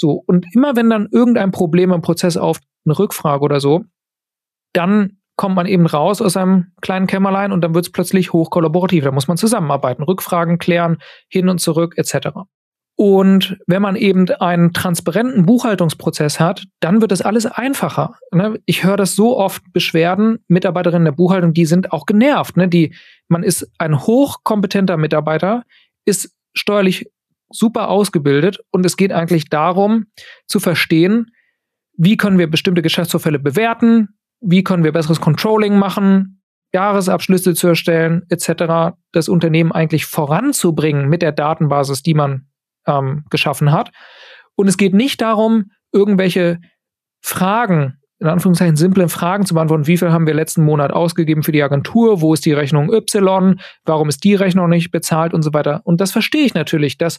So, 0.00 0.22
und 0.26 0.46
immer 0.54 0.76
wenn 0.76 0.88
dann 0.88 1.08
irgendein 1.10 1.50
Problem 1.50 1.90
im 1.90 2.02
Prozess 2.02 2.36
auf 2.36 2.60
eine 2.84 2.98
Rückfrage 2.98 3.42
oder 3.42 3.60
so, 3.60 3.84
dann 4.72 5.18
kommt 5.36 5.54
man 5.54 5.66
eben 5.66 5.86
raus 5.86 6.20
aus 6.20 6.36
einem 6.36 6.72
kleinen 6.80 7.06
Kämmerlein 7.06 7.52
und 7.52 7.62
dann 7.62 7.74
wird 7.74 7.86
es 7.86 7.92
plötzlich 7.92 8.32
hochkollaborativ. 8.32 9.04
Da 9.04 9.12
muss 9.12 9.28
man 9.28 9.36
zusammenarbeiten, 9.36 10.02
Rückfragen 10.02 10.58
klären, 10.58 10.98
hin 11.28 11.48
und 11.48 11.60
zurück 11.60 11.94
etc. 11.96 12.30
Und 12.96 13.56
wenn 13.68 13.80
man 13.80 13.94
eben 13.94 14.28
einen 14.40 14.72
transparenten 14.72 15.46
Buchhaltungsprozess 15.46 16.40
hat, 16.40 16.64
dann 16.80 17.00
wird 17.00 17.12
das 17.12 17.22
alles 17.22 17.46
einfacher. 17.46 18.16
Ne? 18.32 18.58
Ich 18.66 18.82
höre 18.82 18.96
das 18.96 19.14
so 19.14 19.38
oft 19.38 19.62
Beschwerden, 19.72 20.40
Mitarbeiterinnen 20.48 21.04
der 21.04 21.12
Buchhaltung, 21.12 21.54
die 21.54 21.66
sind 21.66 21.92
auch 21.92 22.06
genervt. 22.06 22.56
Ne? 22.56 22.66
Die, 22.66 22.92
man 23.28 23.44
ist 23.44 23.70
ein 23.78 24.00
hochkompetenter 24.00 24.96
Mitarbeiter, 24.96 25.62
ist 26.04 26.34
steuerlich 26.54 27.08
super 27.50 27.88
ausgebildet 27.88 28.58
und 28.72 28.84
es 28.84 28.96
geht 28.96 29.12
eigentlich 29.12 29.48
darum 29.48 30.06
zu 30.48 30.58
verstehen, 30.58 31.30
wie 31.98 32.16
können 32.16 32.38
wir 32.38 32.48
bestimmte 32.48 32.80
Geschäftsvorfälle 32.80 33.38
bewerten, 33.38 34.08
wie 34.40 34.62
können 34.62 34.84
wir 34.84 34.92
besseres 34.92 35.20
Controlling 35.20 35.76
machen, 35.78 36.40
Jahresabschlüsse 36.72 37.54
zu 37.54 37.66
erstellen, 37.66 38.22
etc., 38.30 38.94
das 39.12 39.28
Unternehmen 39.28 39.72
eigentlich 39.72 40.06
voranzubringen 40.06 41.08
mit 41.08 41.22
der 41.22 41.32
Datenbasis, 41.32 42.02
die 42.02 42.14
man 42.14 42.46
ähm, 42.86 43.24
geschaffen 43.30 43.72
hat. 43.72 43.90
Und 44.54 44.68
es 44.68 44.76
geht 44.76 44.94
nicht 44.94 45.20
darum, 45.20 45.72
irgendwelche 45.92 46.60
Fragen, 47.20 47.98
in 48.20 48.28
Anführungszeichen 48.28 48.76
simple 48.76 49.08
Fragen 49.08 49.44
zu 49.44 49.54
beantworten, 49.54 49.86
wie 49.86 49.96
viel 49.96 50.12
haben 50.12 50.26
wir 50.26 50.34
letzten 50.34 50.64
Monat 50.64 50.92
ausgegeben 50.92 51.42
für 51.42 51.52
die 51.52 51.62
Agentur, 51.62 52.20
wo 52.20 52.32
ist 52.32 52.44
die 52.44 52.52
Rechnung 52.52 52.92
Y, 52.92 53.60
warum 53.84 54.08
ist 54.08 54.22
die 54.22 54.34
Rechnung 54.34 54.68
nicht 54.68 54.92
bezahlt 54.92 55.34
und 55.34 55.42
so 55.42 55.52
weiter. 55.52 55.80
Und 55.84 56.00
das 56.00 56.12
verstehe 56.12 56.44
ich 56.44 56.54
natürlich, 56.54 56.96
dass 56.96 57.18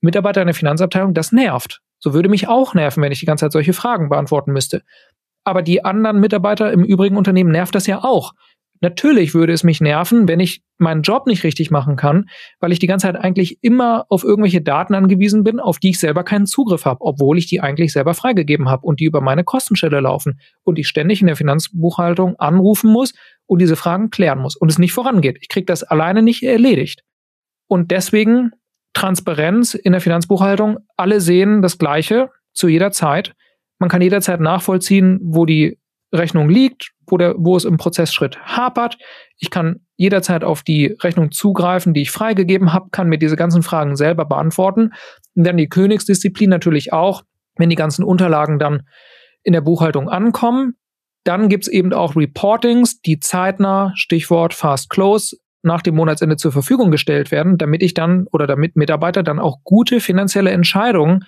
Mitarbeiter 0.00 0.42
in 0.42 0.48
der 0.48 0.54
Finanzabteilung 0.54 1.14
das 1.14 1.32
nervt. 1.32 1.80
So 2.02 2.14
würde 2.14 2.28
mich 2.28 2.48
auch 2.48 2.74
nerven, 2.74 3.02
wenn 3.02 3.12
ich 3.12 3.20
die 3.20 3.26
ganze 3.26 3.44
Zeit 3.44 3.52
solche 3.52 3.72
Fragen 3.72 4.08
beantworten 4.08 4.52
müsste. 4.52 4.82
Aber 5.44 5.62
die 5.62 5.84
anderen 5.84 6.20
Mitarbeiter 6.20 6.72
im 6.72 6.84
übrigen 6.84 7.16
Unternehmen 7.16 7.52
nervt 7.52 7.74
das 7.74 7.86
ja 7.86 8.02
auch. 8.02 8.32
Natürlich 8.80 9.32
würde 9.32 9.52
es 9.52 9.62
mich 9.62 9.80
nerven, 9.80 10.26
wenn 10.26 10.40
ich 10.40 10.64
meinen 10.78 11.02
Job 11.02 11.28
nicht 11.28 11.44
richtig 11.44 11.70
machen 11.70 11.94
kann, 11.94 12.28
weil 12.58 12.72
ich 12.72 12.80
die 12.80 12.88
ganze 12.88 13.06
Zeit 13.06 13.14
eigentlich 13.16 13.62
immer 13.62 14.06
auf 14.08 14.24
irgendwelche 14.24 14.60
Daten 14.60 14.94
angewiesen 14.96 15.44
bin, 15.44 15.60
auf 15.60 15.78
die 15.78 15.90
ich 15.90 16.00
selber 16.00 16.24
keinen 16.24 16.46
Zugriff 16.46 16.84
habe, 16.84 17.00
obwohl 17.00 17.38
ich 17.38 17.46
die 17.46 17.60
eigentlich 17.60 17.92
selber 17.92 18.14
freigegeben 18.14 18.68
habe 18.68 18.84
und 18.84 18.98
die 18.98 19.04
über 19.04 19.20
meine 19.20 19.44
Kostenstelle 19.44 20.00
laufen 20.00 20.40
und 20.64 20.80
ich 20.80 20.88
ständig 20.88 21.20
in 21.20 21.28
der 21.28 21.36
Finanzbuchhaltung 21.36 22.34
anrufen 22.40 22.90
muss 22.90 23.14
und 23.46 23.60
diese 23.60 23.76
Fragen 23.76 24.10
klären 24.10 24.40
muss 24.40 24.56
und 24.56 24.68
es 24.68 24.80
nicht 24.80 24.92
vorangeht. 24.92 25.38
Ich 25.40 25.48
kriege 25.48 25.66
das 25.66 25.84
alleine 25.84 26.20
nicht 26.20 26.42
erledigt. 26.42 27.04
Und 27.68 27.92
deswegen 27.92 28.50
Transparenz 28.94 29.74
in 29.74 29.92
der 29.92 30.00
Finanzbuchhaltung. 30.00 30.78
Alle 30.96 31.20
sehen 31.20 31.62
das 31.62 31.78
Gleiche 31.78 32.30
zu 32.52 32.68
jeder 32.68 32.92
Zeit. 32.92 33.34
Man 33.78 33.88
kann 33.88 34.02
jederzeit 34.02 34.40
nachvollziehen, 34.40 35.18
wo 35.22 35.46
die 35.46 35.78
Rechnung 36.12 36.48
liegt, 36.48 36.92
wo, 37.06 37.16
der, 37.16 37.34
wo 37.38 37.56
es 37.56 37.64
im 37.64 37.78
Prozessschritt 37.78 38.38
hapert. 38.40 38.98
Ich 39.38 39.50
kann 39.50 39.80
jederzeit 39.96 40.44
auf 40.44 40.62
die 40.62 40.96
Rechnung 41.00 41.30
zugreifen, 41.30 41.94
die 41.94 42.02
ich 42.02 42.10
freigegeben 42.10 42.72
habe, 42.72 42.90
kann 42.90 43.08
mir 43.08 43.18
diese 43.18 43.36
ganzen 43.36 43.62
Fragen 43.62 43.96
selber 43.96 44.24
beantworten. 44.24 44.92
Und 45.34 45.44
dann 45.44 45.56
die 45.56 45.68
Königsdisziplin 45.68 46.50
natürlich 46.50 46.92
auch, 46.92 47.22
wenn 47.56 47.70
die 47.70 47.76
ganzen 47.76 48.04
Unterlagen 48.04 48.58
dann 48.58 48.82
in 49.42 49.52
der 49.52 49.62
Buchhaltung 49.62 50.08
ankommen. 50.08 50.74
Dann 51.24 51.48
gibt's 51.48 51.68
eben 51.68 51.92
auch 51.92 52.16
Reportings, 52.16 53.00
die 53.00 53.20
zeitnah, 53.20 53.92
Stichwort 53.94 54.54
Fast 54.54 54.90
Close, 54.90 55.36
nach 55.62 55.82
dem 55.82 55.94
Monatsende 55.94 56.36
zur 56.36 56.52
Verfügung 56.52 56.90
gestellt 56.90 57.30
werden, 57.30 57.58
damit 57.58 57.82
ich 57.82 57.94
dann 57.94 58.26
oder 58.32 58.46
damit 58.46 58.76
Mitarbeiter 58.76 59.22
dann 59.22 59.38
auch 59.38 59.58
gute 59.64 60.00
finanzielle 60.00 60.50
Entscheidungen 60.50 61.24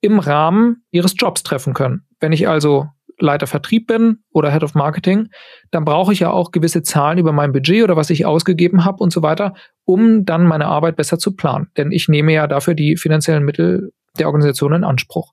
im 0.00 0.18
Rahmen 0.18 0.84
ihres 0.90 1.14
Jobs 1.16 1.42
treffen 1.42 1.74
können. 1.74 2.06
Wenn 2.20 2.32
ich 2.32 2.48
also 2.48 2.86
Leiter 3.18 3.46
Vertrieb 3.46 3.86
bin 3.86 4.18
oder 4.30 4.52
Head 4.52 4.62
of 4.62 4.74
Marketing, 4.74 5.28
dann 5.70 5.84
brauche 5.84 6.12
ich 6.12 6.20
ja 6.20 6.30
auch 6.30 6.50
gewisse 6.50 6.82
Zahlen 6.82 7.18
über 7.18 7.32
mein 7.32 7.52
Budget 7.52 7.82
oder 7.82 7.96
was 7.96 8.10
ich 8.10 8.26
ausgegeben 8.26 8.84
habe 8.84 9.02
und 9.02 9.12
so 9.12 9.22
weiter, 9.22 9.54
um 9.84 10.24
dann 10.24 10.46
meine 10.46 10.66
Arbeit 10.66 10.96
besser 10.96 11.18
zu 11.18 11.34
planen. 11.34 11.68
Denn 11.76 11.92
ich 11.92 12.08
nehme 12.08 12.32
ja 12.32 12.46
dafür 12.46 12.74
die 12.74 12.96
finanziellen 12.96 13.44
Mittel 13.44 13.92
der 14.18 14.26
Organisation 14.26 14.74
in 14.74 14.84
Anspruch. 14.84 15.32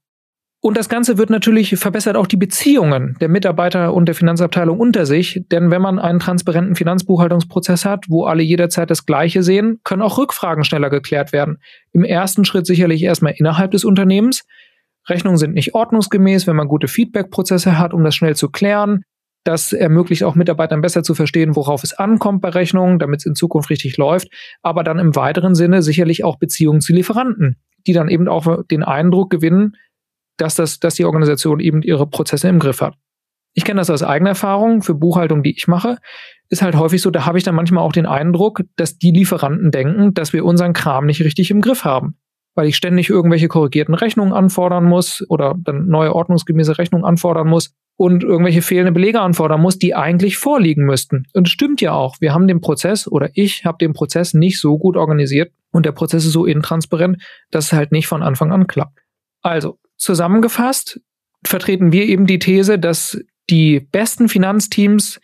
Und 0.66 0.78
das 0.78 0.88
Ganze 0.88 1.18
wird 1.18 1.30
natürlich 1.30 1.76
verbessert 1.78 2.16
auch 2.16 2.26
die 2.26 2.38
Beziehungen 2.38 3.18
der 3.20 3.28
Mitarbeiter 3.28 3.94
und 3.94 4.06
der 4.06 4.16
Finanzabteilung 4.16 4.80
unter 4.80 5.06
sich. 5.06 5.44
Denn 5.52 5.72
wenn 5.72 5.82
man 5.82 6.00
einen 6.00 6.20
transparenten 6.20 6.78
Finanzbuchhaltungsprozess 6.78 7.84
hat, 7.84 8.06
wo 8.08 8.24
alle 8.24 8.44
jederzeit 8.44 8.90
das 8.90 9.06
Gleiche 9.06 9.44
sehen, 9.44 9.82
können 9.84 10.02
auch 10.02 10.18
Rückfragen 10.18 10.64
schneller 10.64 10.90
geklärt 10.90 11.34
werden. 11.34 11.58
Im 11.92 12.06
ersten 12.06 12.46
Schritt 12.46 12.66
sicherlich 12.66 13.04
erstmal 13.04 13.34
innerhalb 13.36 13.72
des 13.72 13.84
Unternehmens. 13.84 14.46
Rechnungen 15.10 15.38
sind 15.38 15.54
nicht 15.54 15.76
ordnungsgemäß, 15.76 16.48
wenn 16.48 16.56
man 16.56 16.70
gute 16.70 16.88
Feedback-Prozesse 16.88 17.78
hat, 17.78 17.94
um 17.94 18.06
das 18.06 18.16
schnell 18.16 18.38
zu 18.38 18.50
klären. 18.50 19.04
Das 19.44 19.74
ermöglicht 19.74 20.24
auch 20.24 20.36
Mitarbeitern 20.36 20.80
besser 20.80 21.04
zu 21.04 21.14
verstehen, 21.14 21.58
worauf 21.58 21.84
es 21.84 21.92
ankommt 21.92 22.42
bei 22.42 22.48
Rechnungen, 22.48 23.00
damit 23.00 23.20
es 23.20 23.26
in 23.26 23.36
Zukunft 23.36 23.70
richtig 23.70 23.98
läuft. 23.98 24.30
Aber 24.62 24.86
dann 24.86 25.00
im 25.00 25.14
weiteren 25.14 25.56
Sinne 25.56 25.82
sicherlich 25.82 26.24
auch 26.24 26.38
Beziehungen 26.38 26.80
zu 26.80 26.94
Lieferanten, 26.94 27.58
die 27.86 27.92
dann 27.92 28.08
eben 28.08 28.30
auch 28.30 28.64
den 28.72 28.84
Eindruck 28.84 29.30
gewinnen, 29.30 29.76
dass, 30.38 30.56
das, 30.56 30.80
dass 30.80 30.96
die 30.96 31.06
Organisation 31.06 31.60
eben 31.60 31.82
ihre 31.82 32.08
Prozesse 32.08 32.48
im 32.48 32.60
Griff 32.60 32.82
hat. 32.82 32.96
Ich 33.54 33.66
kenne 33.66 33.80
das 33.80 33.90
aus 33.90 34.02
eigener 34.02 34.32
Erfahrung 34.32 34.82
für 34.82 34.96
Buchhaltung, 34.96 35.44
die 35.44 35.56
ich 35.56 35.68
mache. 35.68 35.98
Ist 36.50 36.64
halt 36.64 36.76
häufig 36.76 37.02
so, 37.02 37.12
da 37.12 37.26
habe 37.26 37.38
ich 37.38 37.44
dann 37.44 37.56
manchmal 37.56 37.84
auch 37.84 37.92
den 37.92 38.08
Eindruck, 38.08 38.62
dass 38.76 38.98
die 38.98 39.12
Lieferanten 39.12 39.72
denken, 39.72 40.14
dass 40.14 40.34
wir 40.34 40.44
unseren 40.44 40.74
Kram 40.74 41.06
nicht 41.06 41.22
richtig 41.22 41.52
im 41.52 41.62
Griff 41.62 41.86
haben. 41.86 42.18
Weil 42.56 42.68
ich 42.68 42.76
ständig 42.76 43.10
irgendwelche 43.10 43.48
korrigierten 43.48 43.96
Rechnungen 43.96 44.34
anfordern 44.34 44.86
muss 44.86 45.24
oder 45.30 45.56
dann 45.58 45.88
neue 45.88 46.14
ordnungsgemäße 46.14 46.78
Rechnungen 46.78 47.06
anfordern 47.06 47.48
muss 47.48 47.74
und 47.96 48.24
irgendwelche 48.24 48.62
fehlende 48.62 48.92
Belege 48.92 49.22
anfordern 49.22 49.62
muss, 49.62 49.78
die 49.78 49.96
eigentlich 49.96 50.38
vorliegen 50.38 50.86
müssten. 50.86 51.26
Und 51.34 51.50
stimmt 51.50 51.82
ja 51.82 51.94
auch. 51.94 52.18
Wir 52.20 52.34
haben 52.34 52.48
den 52.48 52.62
Prozess 52.62 53.08
oder 53.08 53.30
ich 53.34 53.66
habe 53.66 53.78
den 53.80 53.94
Prozess 53.94 54.34
nicht 54.34 54.60
so 54.60 54.78
gut 54.78 54.98
organisiert 54.98 55.52
und 55.72 55.86
der 55.86 55.92
Prozess 55.92 56.26
ist 56.26 56.34
so 56.34 56.46
intransparent, 56.46 57.24
dass 57.52 57.66
es 57.66 57.74
halt 57.74 57.92
nicht 57.92 58.08
von 58.08 58.24
Anfang 58.24 58.52
an 58.52 58.68
klappt. 58.68 59.00
Also, 59.42 59.78
zusammengefasst 59.98 61.02
vertreten 61.46 61.92
wir 61.92 62.06
eben 62.06 62.26
die 62.26 62.40
These, 62.40 62.80
dass 62.80 63.20
die 63.50 63.80
besten 63.80 64.30
Finanzteams 64.30 65.20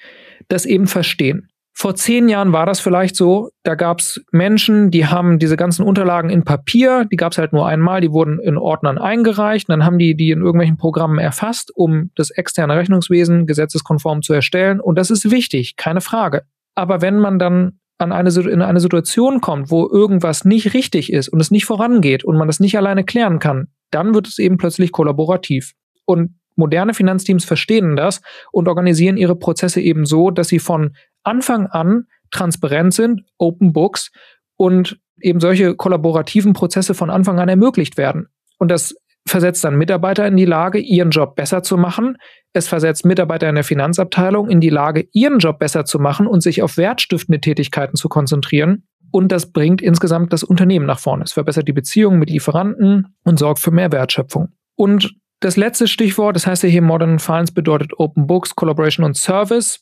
das 0.47 0.65
eben 0.65 0.87
verstehen. 0.87 1.49
Vor 1.73 1.95
zehn 1.95 2.27
Jahren 2.27 2.51
war 2.51 2.65
das 2.65 2.81
vielleicht 2.81 3.15
so, 3.15 3.51
da 3.63 3.75
gab 3.75 3.99
es 3.99 4.21
Menschen, 4.33 4.91
die 4.91 5.05
haben 5.05 5.39
diese 5.39 5.55
ganzen 5.55 5.83
Unterlagen 5.83 6.29
in 6.29 6.43
Papier, 6.43 7.05
die 7.09 7.15
gab 7.15 7.31
es 7.31 7.37
halt 7.37 7.53
nur 7.53 7.67
einmal, 7.67 8.01
die 8.01 8.11
wurden 8.11 8.37
in 8.37 8.57
Ordnern 8.57 8.97
eingereicht, 8.97 9.69
dann 9.69 9.85
haben 9.85 9.97
die 9.97 10.13
die 10.15 10.31
in 10.31 10.41
irgendwelchen 10.41 10.75
Programmen 10.75 11.19
erfasst, 11.19 11.71
um 11.73 12.11
das 12.15 12.31
externe 12.31 12.75
Rechnungswesen 12.75 13.47
gesetzeskonform 13.47 14.23
zu 14.23 14.33
erstellen. 14.33 14.81
Und 14.81 14.97
das 14.97 15.09
ist 15.09 15.31
wichtig, 15.31 15.77
keine 15.77 16.01
Frage. 16.01 16.43
Aber 16.75 17.01
wenn 17.01 17.17
man 17.17 17.39
dann 17.39 17.78
an 17.99 18.11
eine, 18.13 18.29
in 18.29 18.61
eine 18.61 18.79
Situation 18.79 19.41
kommt, 19.41 19.69
wo 19.69 19.87
irgendwas 19.87 20.45
nicht 20.45 20.73
richtig 20.73 21.11
ist 21.11 21.27
und 21.29 21.39
es 21.39 21.51
nicht 21.51 21.65
vorangeht 21.65 22.23
und 22.23 22.37
man 22.37 22.47
das 22.47 22.59
nicht 22.59 22.77
alleine 22.77 23.03
klären 23.03 23.39
kann, 23.39 23.67
dann 23.91 24.15
wird 24.15 24.27
es 24.27 24.39
eben 24.39 24.57
plötzlich 24.57 24.91
kollaborativ. 24.91 25.73
Und 26.05 26.39
moderne 26.55 26.93
Finanzteams 26.93 27.45
verstehen 27.45 27.95
das 27.95 28.21
und 28.51 28.67
organisieren 28.67 29.17
ihre 29.17 29.35
Prozesse 29.35 29.81
eben 29.81 30.05
so, 30.05 30.31
dass 30.31 30.47
sie 30.47 30.59
von 30.59 30.95
Anfang 31.23 31.67
an 31.67 32.07
transparent 32.31 32.93
sind, 32.93 33.23
Open 33.37 33.73
Books 33.73 34.11
und 34.55 34.99
eben 35.21 35.41
solche 35.41 35.75
kollaborativen 35.75 36.53
Prozesse 36.53 36.93
von 36.93 37.09
Anfang 37.09 37.39
an 37.39 37.49
ermöglicht 37.49 37.97
werden. 37.97 38.27
Und 38.57 38.71
das 38.71 38.95
versetzt 39.29 39.63
dann 39.63 39.77
Mitarbeiter 39.77 40.27
in 40.27 40.37
die 40.37 40.45
Lage, 40.45 40.79
ihren 40.79 41.11
Job 41.11 41.35
besser 41.35 41.63
zu 41.63 41.77
machen. 41.77 42.17
Es 42.53 42.67
versetzt 42.67 43.05
Mitarbeiter 43.05 43.49
in 43.49 43.55
der 43.55 43.63
Finanzabteilung 43.63 44.49
in 44.49 44.59
die 44.59 44.69
Lage, 44.69 45.07
ihren 45.11 45.39
Job 45.39 45.59
besser 45.59 45.85
zu 45.85 45.99
machen 45.99 46.27
und 46.27 46.41
sich 46.41 46.61
auf 46.61 46.77
wertstiftende 46.77 47.39
Tätigkeiten 47.39 47.95
zu 47.95 48.09
konzentrieren. 48.09 48.87
Und 49.11 49.31
das 49.31 49.51
bringt 49.51 49.81
insgesamt 49.81 50.33
das 50.33 50.43
Unternehmen 50.43 50.85
nach 50.85 50.99
vorne. 50.99 51.23
Es 51.23 51.33
verbessert 51.33 51.67
die 51.67 51.73
Beziehungen 51.73 52.19
mit 52.19 52.29
Lieferanten 52.29 53.15
und 53.23 53.39
sorgt 53.39 53.59
für 53.59 53.71
mehr 53.71 53.91
Wertschöpfung. 53.91 54.49
Und 54.75 55.15
das 55.39 55.57
letzte 55.57 55.87
Stichwort, 55.87 56.35
das 56.35 56.45
heißt 56.45 56.63
ja 56.63 56.69
hier 56.69 56.81
Modern 56.81 57.19
Finance 57.19 57.53
bedeutet 57.53 57.97
Open 57.97 58.27
Books, 58.27 58.55
Collaboration 58.55 59.05
und 59.05 59.17
Service. 59.17 59.79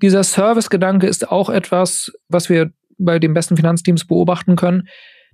Dieser 0.00 0.24
Service-Gedanke 0.24 1.06
ist 1.06 1.30
auch 1.30 1.50
etwas, 1.50 2.12
was 2.28 2.48
wir 2.48 2.70
bei 2.98 3.18
den 3.18 3.34
besten 3.34 3.56
Finanzteams 3.56 4.06
beobachten 4.06 4.56
können. 4.56 4.88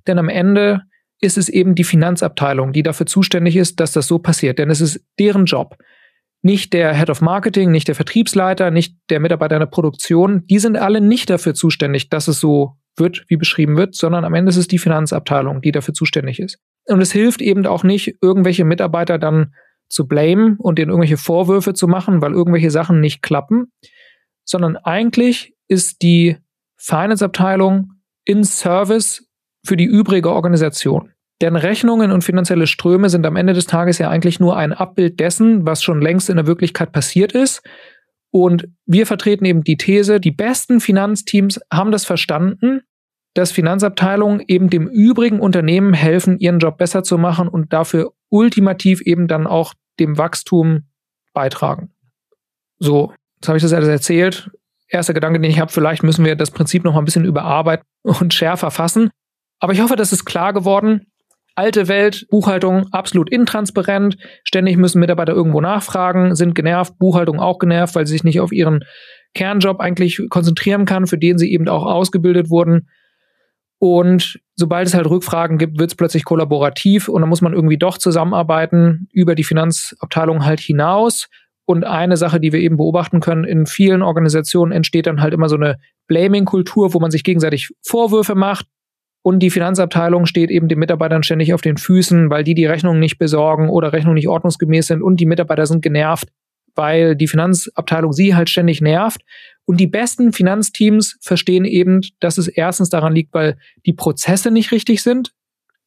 Denn 0.07 0.19
am 0.19 0.29
Ende 0.29 0.83
ist 1.21 1.39
es 1.39 1.49
eben 1.49 1.75
die 1.75 1.85
Finanzabteilung, 1.85 2.73
die 2.73 2.83
dafür 2.83 3.07
zuständig 3.07 3.57
ist, 3.57 3.81
dass 3.81 3.93
das 3.93 4.07
so 4.07 4.19
passiert. 4.19 4.59
Denn 4.59 4.71
es 4.71 4.81
ist 4.81 5.05
deren 5.19 5.45
Job. 5.45 5.77
Nicht 6.43 6.73
der 6.73 6.95
Head 6.95 7.11
of 7.11 7.21
Marketing, 7.21 7.71
nicht 7.71 7.89
der 7.89 7.95
Vertriebsleiter, 7.95 8.71
nicht 8.71 8.97
der 9.11 9.21
Mitarbeiter 9.21 9.57
in 9.57 9.61
der 9.61 9.67
Produktion. 9.67 10.47
Die 10.47 10.59
sind 10.59 10.79
alle 10.79 11.03
nicht 11.03 11.29
dafür 11.29 11.55
zuständig, 11.55 12.09
dass 12.09 12.29
es 12.29 12.41
so 12.41 12.77
wird, 12.97 13.25
wie 13.29 13.37
beschrieben 13.37 13.77
wird, 13.77 13.95
sondern 13.95 14.25
am 14.25 14.35
Ende 14.35 14.49
ist 14.49 14.57
es 14.57 14.67
die 14.67 14.79
Finanzabteilung, 14.79 15.61
die 15.61 15.73
dafür 15.73 15.93
zuständig 15.93 16.41
ist. 16.41 16.59
Und 16.87 17.01
es 17.01 17.13
hilft 17.13 17.43
eben 17.43 17.67
auch 17.67 17.85
nicht, 17.85 18.17
irgendwelche 18.23 18.65
Mitarbeiter 18.65 19.19
dann 19.19 19.55
zu 19.89 20.07
blamen 20.07 20.57
und 20.57 20.79
denen 20.79 20.91
irgendwelche 20.91 21.19
Vorwürfe 21.19 21.75
zu 21.75 21.89
machen, 21.89 22.23
weil 22.23 22.33
irgendwelche 22.33 22.71
Sachen 22.71 23.01
nicht 23.01 23.23
klappen, 23.23 23.73
sondern 24.45 24.77
eigentlich 24.77 25.55
ist 25.69 26.03
die 26.03 26.39
Finance-Abteilung 26.77 27.93
in 28.25 28.45
Service 28.45 29.30
für 29.65 29.77
die 29.77 29.85
übrige 29.85 30.33
Organisation. 30.33 31.13
Denn 31.41 31.57
Rechnungen 31.57 32.13
und 32.13 32.23
finanzielle 32.23 32.67
Ströme 32.67 33.09
sind 33.09 33.25
am 33.27 33.37
Ende 33.37 33.55
des 33.55 33.67
Tages 33.67 33.99
ja 33.99 34.11
eigentlich 34.11 34.41
nur 34.41 34.57
ein 34.57 34.73
Abbild 34.73 35.21
dessen, 35.21 35.67
was 35.67 35.83
schon 35.83 36.03
längst 36.03 36.29
in 36.29 36.37
der 36.37 36.47
Wirklichkeit 36.47 36.93
passiert 36.93 37.33
ist 37.33 37.63
und 38.31 38.69
wir 38.87 39.07
vertreten 39.07 39.45
eben 39.45 39.65
die 39.65 39.77
These, 39.77 40.21
die 40.21 40.31
besten 40.31 40.81
Finanzteams 40.81 41.61
haben 41.73 41.91
das 41.91 42.05
verstanden, 42.05 42.83
dass 43.35 43.53
Finanzabteilungen 43.53 44.43
eben 44.47 44.71
dem 44.71 44.89
übrigen 44.89 45.41
Unternehmen 45.41 45.95
helfen, 45.95 46.39
ihren 46.39 46.59
Job 46.59 46.79
besser 46.79 47.03
zu 47.03 47.19
machen 47.19 47.49
und 47.49 47.73
dafür 47.73 48.13
ultimativ 48.29 49.01
eben 49.03 49.29
dann 49.29 49.47
auch 49.47 49.75
dem 49.99 50.19
Wachstum 50.19 50.85
beitragen. 51.33 51.91
So, 52.79 53.13
jetzt 53.37 53.49
habe 53.49 53.59
ich 53.59 53.63
das 53.63 53.73
alles 53.73 53.89
erzählt. 53.89 54.51
Erster 54.89 55.15
Gedanke, 55.15 55.41
den 55.41 55.51
ich 55.51 55.61
habe, 55.61 55.71
vielleicht 55.71 56.03
müssen 56.03 56.25
wir 56.25 56.35
das 56.35 56.51
Prinzip 56.51 56.83
noch 56.83 56.95
mal 56.95 57.01
ein 57.01 57.05
bisschen 57.05 57.25
überarbeiten 57.25 57.85
und 58.03 58.35
schärfer 58.35 58.71
fassen. 58.71 59.11
Aber 59.61 59.73
ich 59.73 59.81
hoffe, 59.81 59.97
das 59.97 60.13
ist 60.13 60.25
klar 60.25 60.53
geworden 60.53 61.07
alte 61.61 61.89
Welt, 61.89 62.27
Buchhaltung 62.31 62.87
absolut 62.91 63.31
intransparent, 63.31 64.17
ständig 64.45 64.79
müssen 64.79 64.99
Mitarbeiter 64.99 65.35
irgendwo 65.35 65.61
nachfragen, 65.61 66.35
sind 66.35 66.55
genervt, 66.55 66.99
Buchhaltung 66.99 67.39
auch 67.39 67.59
genervt, 67.59 67.95
weil 67.95 68.07
sie 68.07 68.13
sich 68.13 68.25
nicht 68.25 68.41
auf 68.41 68.51
ihren 68.51 68.85
Kernjob 69.35 69.79
eigentlich 69.79 70.23
konzentrieren 70.31 70.87
kann, 70.87 71.07
für 71.07 71.19
den 71.19 71.37
sie 71.37 71.53
eben 71.53 71.69
auch 71.69 71.85
ausgebildet 71.85 72.49
wurden. 72.49 72.89
Und 73.79 74.41
sobald 74.57 74.87
es 74.87 74.95
halt 74.95 75.09
Rückfragen 75.09 75.59
gibt, 75.59 75.79
wird 75.79 75.91
es 75.91 75.97
plötzlich 75.97 76.25
kollaborativ 76.25 77.09
und 77.09 77.21
dann 77.21 77.29
muss 77.29 77.43
man 77.43 77.53
irgendwie 77.53 77.79
doch 77.79 77.99
zusammenarbeiten 77.99 79.09
über 79.13 79.35
die 79.35 79.45
Finanzabteilung 79.45 80.45
halt 80.45 80.61
hinaus. 80.61 81.29
Und 81.67 81.85
eine 81.85 82.17
Sache, 82.17 82.41
die 82.41 82.53
wir 82.53 82.61
eben 82.61 82.79
beobachten 82.79 83.21
können, 83.21 83.45
in 83.45 83.67
vielen 83.67 84.03
Organisationen 84.03 84.73
entsteht 84.73 85.07
dann 85.07 85.21
halt 85.21 85.33
immer 85.35 85.49
so 85.49 85.57
eine 85.57 85.77
Blaming-Kultur, 86.09 86.95
wo 86.95 87.01
man 87.01 87.11
sich 87.11 87.23
gegenseitig 87.23 87.71
Vorwürfe 87.83 88.35
macht. 88.35 88.67
Und 89.23 89.41
die 89.41 89.51
Finanzabteilung 89.51 90.25
steht 90.27 90.51
eben 90.51 90.69
den 90.69 90.79
Mitarbeitern 90.79 91.23
ständig 91.23 91.53
auf 91.53 91.61
den 91.61 91.77
Füßen, 91.77 92.31
weil 92.31 92.43
die 92.43 92.55
die 92.55 92.67
Rechnungen 92.67 93.01
nicht 93.01 93.19
besorgen 93.19 93.69
oder 93.69 93.93
Rechnungen 93.93 94.15
nicht 94.15 94.29
ordnungsgemäß 94.29 94.87
sind 94.87 95.03
und 95.03 95.21
die 95.21 95.27
Mitarbeiter 95.27 95.67
sind 95.67 95.83
genervt, 95.83 96.29
weil 96.75 97.17
die 97.17 97.27
Finanzabteilung 97.29 98.13
sie 98.13 98.35
halt 98.35 98.49
ständig 98.49 98.81
nervt. 98.81 99.21
Und 99.67 99.79
die 99.79 99.87
besten 99.87 100.33
Finanzteams 100.33 101.19
verstehen 101.21 101.65
eben, 101.65 102.01
dass 102.21 102.39
es 102.39 102.49
erstens 102.49 102.89
daran 102.89 103.15
liegt, 103.15 103.35
weil 103.35 103.59
die 103.85 103.93
Prozesse 103.93 104.51
nicht 104.51 104.73
richtig 104.73 105.03
sind. 105.03 105.33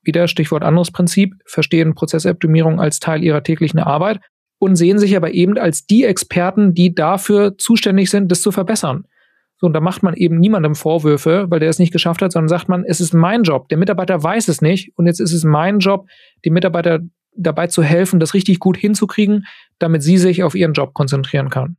Wieder 0.03 0.27
Stichwort 0.27 0.63
anderes 0.63 0.91
Prinzip, 0.91 1.33
verstehen 1.45 1.95
Prozessoptimierung 1.95 2.79
als 2.79 2.99
Teil 2.99 3.23
ihrer 3.23 3.41
täglichen 3.41 3.79
Arbeit 3.79 4.19
und 4.59 4.75
sehen 4.75 4.99
sich 4.99 5.15
aber 5.17 5.33
eben 5.33 5.57
als 5.57 5.85
die 5.87 6.03
Experten, 6.03 6.73
die 6.73 6.93
dafür 6.93 7.57
zuständig 7.57 8.09
sind, 8.09 8.31
das 8.31 8.41
zu 8.41 8.51
verbessern. 8.51 9.05
So, 9.63 9.67
und 9.67 9.71
da 9.71 9.79
macht 9.79 10.03
man 10.03 10.13
eben 10.13 10.41
niemandem 10.41 10.75
Vorwürfe, 10.75 11.45
weil 11.47 11.61
der 11.61 11.69
es 11.69 11.79
nicht 11.79 11.93
geschafft 11.93 12.21
hat, 12.21 12.33
sondern 12.33 12.49
sagt 12.49 12.67
man, 12.67 12.83
es 12.83 12.99
ist 12.99 13.13
mein 13.13 13.43
Job. 13.43 13.69
Der 13.69 13.77
Mitarbeiter 13.77 14.21
weiß 14.21 14.49
es 14.49 14.61
nicht 14.61 14.91
und 14.97 15.05
jetzt 15.05 15.21
ist 15.21 15.31
es 15.31 15.45
mein 15.45 15.79
Job, 15.79 16.05
dem 16.43 16.51
Mitarbeiter 16.51 16.99
dabei 17.33 17.67
zu 17.67 17.81
helfen, 17.81 18.19
das 18.19 18.33
richtig 18.33 18.59
gut 18.59 18.75
hinzukriegen, 18.75 19.45
damit 19.79 20.03
sie 20.03 20.17
sich 20.17 20.43
auf 20.43 20.53
ihren 20.53 20.73
Job 20.73 20.93
konzentrieren 20.93 21.49
kann. 21.49 21.77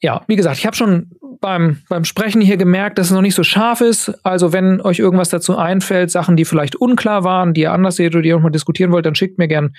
Ja, 0.00 0.22
wie 0.28 0.36
gesagt, 0.36 0.58
ich 0.58 0.66
habe 0.66 0.76
schon 0.76 1.10
beim, 1.40 1.78
beim 1.88 2.04
Sprechen 2.04 2.40
hier 2.40 2.58
gemerkt, 2.58 2.96
dass 2.96 3.08
es 3.08 3.12
noch 3.12 3.22
nicht 3.22 3.34
so 3.34 3.42
scharf 3.42 3.80
ist. 3.80 4.24
Also 4.24 4.52
wenn 4.52 4.80
euch 4.80 5.00
irgendwas 5.00 5.30
dazu 5.30 5.58
einfällt, 5.58 6.12
Sachen, 6.12 6.36
die 6.36 6.44
vielleicht 6.44 6.76
unklar 6.76 7.24
waren, 7.24 7.54
die 7.54 7.62
ihr 7.62 7.72
anders 7.72 7.96
seht 7.96 8.14
oder 8.14 8.22
die 8.22 8.28
ihr 8.28 8.36
nochmal 8.36 8.52
diskutieren 8.52 8.92
wollt, 8.92 9.04
dann 9.04 9.16
schickt 9.16 9.36
mir 9.36 9.48
gern 9.48 9.74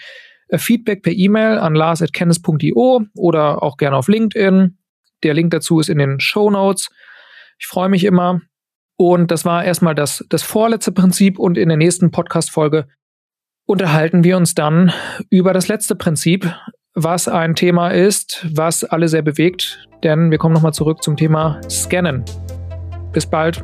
äh, 0.49 0.57
Feedback 0.57 1.01
per 1.01 1.13
E-Mail 1.13 1.59
an 1.59 1.75
lars.kennis.io 1.75 3.05
oder 3.15 3.63
auch 3.63 3.77
gerne 3.77 3.95
auf 3.95 4.09
LinkedIn. 4.09 4.77
Der 5.23 5.33
Link 5.33 5.51
dazu 5.51 5.79
ist 5.79 5.87
in 5.87 5.97
den 5.97 6.19
Show 6.19 6.51
Notes. 6.51 6.89
Ich 7.59 7.67
freue 7.67 7.89
mich 7.89 8.03
immer. 8.03 8.41
Und 8.97 9.31
das 9.31 9.45
war 9.45 9.63
erstmal 9.63 9.95
das, 9.95 10.25
das 10.29 10.43
vorletzte 10.43 10.91
Prinzip. 10.91 11.39
Und 11.39 11.57
in 11.57 11.69
der 11.69 11.77
nächsten 11.77 12.11
Podcast-Folge 12.11 12.87
unterhalten 13.65 14.23
wir 14.23 14.37
uns 14.37 14.55
dann 14.55 14.91
über 15.29 15.53
das 15.53 15.67
letzte 15.67 15.95
Prinzip, 15.95 16.51
was 16.93 17.27
ein 17.27 17.55
Thema 17.55 17.89
ist, 17.89 18.47
was 18.53 18.83
alle 18.83 19.07
sehr 19.07 19.21
bewegt. 19.21 19.87
Denn 20.03 20.31
wir 20.31 20.37
kommen 20.37 20.53
nochmal 20.53 20.73
zurück 20.73 21.03
zum 21.03 21.15
Thema 21.15 21.61
Scannen. 21.69 22.25
Bis 23.13 23.25
bald. 23.25 23.63